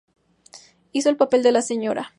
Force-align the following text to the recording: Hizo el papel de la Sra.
Hizo 0.93 1.11
el 1.11 1.15
papel 1.15 1.43
de 1.43 1.51
la 1.51 1.61
Sra. 1.61 2.09